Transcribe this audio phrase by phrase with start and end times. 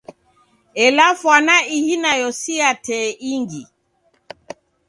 [0.85, 3.63] Ela fwana ihi nayo si ya tee ingi.